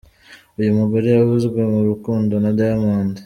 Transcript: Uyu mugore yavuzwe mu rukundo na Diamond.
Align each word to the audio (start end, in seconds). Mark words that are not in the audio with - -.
Uyu 0.59 0.75
mugore 0.79 1.07
yavuzwe 1.17 1.59
mu 1.71 1.79
rukundo 1.89 2.33
na 2.43 2.51
Diamond. 2.57 3.13